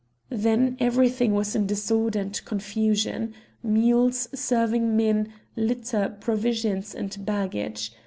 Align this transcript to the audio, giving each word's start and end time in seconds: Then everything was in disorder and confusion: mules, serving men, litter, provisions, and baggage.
Then 0.31 0.77
everything 0.79 1.35
was 1.35 1.55
in 1.55 1.67
disorder 1.67 2.19
and 2.21 2.41
confusion: 2.43 3.35
mules, 3.61 4.27
serving 4.33 4.97
men, 4.97 5.31
litter, 5.55 6.17
provisions, 6.19 6.95
and 6.95 7.15
baggage. 7.23 7.91